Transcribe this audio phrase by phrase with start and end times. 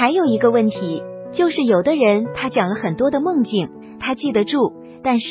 [0.00, 3.68] 还有一个问题，就是有的人他讲了很多的梦境，
[4.00, 5.28] 他记得住，但是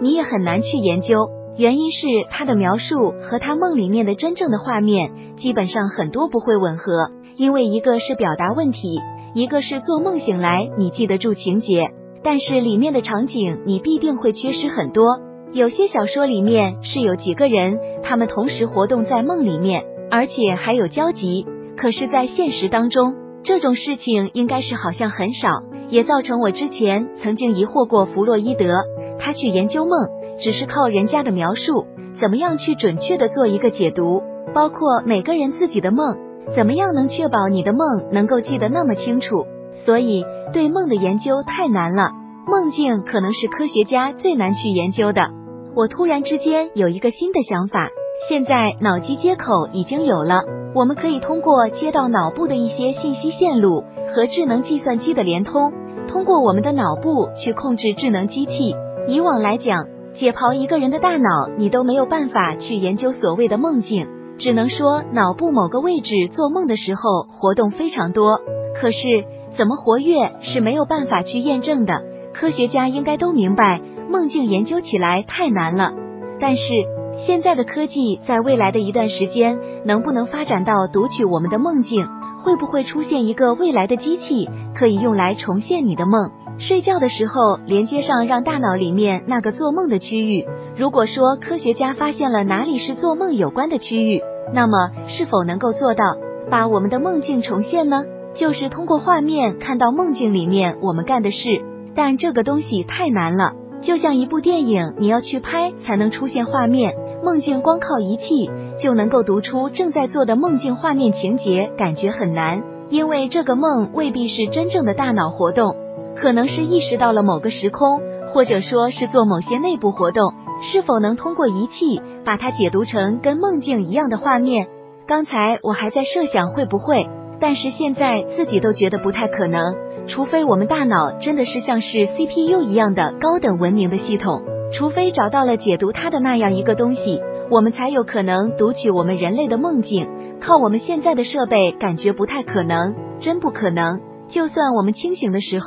[0.00, 9.00] 你也很难去研究，原因是他的描述和他梦里面的真正的画面基本上很多不会吻合，因为一个是表达问题，
[9.34, 11.88] 一个是做梦醒来你记得住情节，
[12.22, 15.18] 但是里面的场景你必定会缺失很多。
[15.52, 19.82] 有些小说里面是有几个人，他们同时活动在梦里面，
[20.12, 21.44] 而且还有交集，
[21.76, 23.16] 可是，在现实当中。
[23.44, 25.48] 这种事情应该是好像很少，
[25.88, 28.84] 也造成我之前曾经疑惑过弗洛伊德，
[29.18, 29.92] 他去研究梦，
[30.40, 31.86] 只是靠人家的描述，
[32.20, 34.22] 怎么样去准确的做一个解读，
[34.54, 36.16] 包括每个人自己的梦，
[36.54, 39.46] 怎么样能确保你的梦能够记得那么清楚？
[39.74, 42.10] 所以对梦的研究太难了，
[42.46, 45.30] 梦境可能是科学家最难去研究的。
[45.74, 47.88] 我突然之间有一个新的想法，
[48.28, 50.42] 现在脑机接口已经有了。
[50.74, 55.70] 我们可以通过接到脑部的一些信息线路和智能计算机的联通，
[56.08, 58.74] 通过我们的脑部去控制智能机器。
[59.06, 64.06] 以往来讲，解剖一个人的大脑，你都没有办法去研究所谓的梦境，
[64.38, 68.40] 只能说脑部某个位置做梦的时候活动非常多。
[68.80, 72.02] 可是怎么活跃是没有办法去验证的。
[72.32, 75.92] 科学家应该都明白，梦境研究起来太难了。
[76.40, 77.01] 但是。
[77.18, 82.06] 现在的科技在未来的一段时间能不能发展到读取我们的梦境？
[82.42, 86.30] 会不会出现一个未来的机器可以用来重现你的梦？
[86.58, 90.44] 睡觉的时候连接上让大脑里面那个做梦的区域。
[90.76, 94.20] 如果说科学家发现了哪里是做梦有关的区域，
[94.52, 96.04] 那么是否能够做到
[96.50, 98.02] 把我们的梦境重现呢？
[98.34, 101.48] 就是通过画面看到梦境里面我们干的事，
[101.94, 103.52] 但这个东西太难了。
[103.82, 106.92] 就像一部电影，你要去拍才能出现画面。
[107.22, 115.76] 梦境光靠仪器就能够读出正在做的梦境画面情节，感觉很难，因为这个梦未必是真正的大脑活动，
[116.16, 118.00] 可能是意识到了某个时空，
[118.32, 120.34] 或者说是做某些内部活动。
[120.64, 124.68] 是否能通过仪器把它解读成跟梦境一样的画面？
[125.08, 127.08] 刚才我还在设想会不会，
[127.40, 129.74] 但是现在自己都觉得不太可能，
[130.06, 134.42] 除非我们大脑真的是像是 CPU 一样的高等文明的系统。
[134.72, 140.08] 除非找到了解读它的那样一个东西，我们才有可能读取我们人类的梦境。
[140.40, 144.00] 靠我们现在的设备，感觉不太可能，真不可能。
[144.28, 145.66] 就算我们清醒的时候，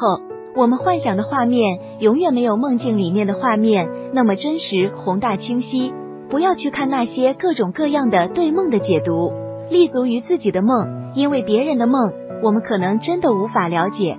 [0.56, 5.94] 我们幻想的画面永远没有梦境里面的画面那么真实、宏大、清晰。
[6.28, 9.32] 不要去看那些各种各样的对梦的解读，
[9.70, 12.12] 立足于自己的梦，因为别人的梦，
[12.42, 14.14] 我们可能真的无法了解。